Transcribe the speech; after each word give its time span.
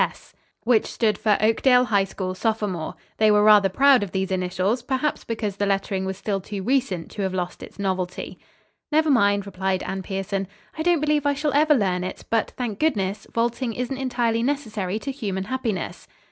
S.S." 0.03 0.33
which 0.63 0.87
stood 0.87 1.15
for 1.19 1.37
"Oakdale 1.39 1.85
High 1.85 2.05
School 2.05 2.33
Sophomore." 2.33 2.95
They 3.17 3.29
were 3.29 3.43
rather 3.43 3.69
proud 3.69 4.01
of 4.01 4.09
these 4.11 4.31
initials, 4.31 4.81
perhaps 4.81 5.23
because 5.23 5.57
the 5.57 5.67
lettering 5.67 6.05
was 6.05 6.17
still 6.17 6.41
too 6.41 6.63
recent 6.63 7.11
to 7.11 7.21
have 7.21 7.35
lost 7.35 7.61
its 7.61 7.77
novelty. 7.77 8.39
"Never 8.91 9.11
mind," 9.11 9.45
replied 9.45 9.83
Anne 9.83 10.01
Pierson; 10.01 10.47
"I 10.75 10.81
don't 10.81 11.01
believe 11.01 11.27
I 11.27 11.35
shall 11.35 11.53
ever 11.53 11.75
learn, 11.75 12.03
it, 12.03 12.25
but, 12.31 12.49
thank 12.57 12.79
goodness, 12.79 13.27
vaulting 13.31 13.73
isn't 13.73 13.95
entirely 13.95 14.41
necessary 14.41 14.97
to 14.97 15.11
human 15.11 15.43
happiness." 15.43 16.07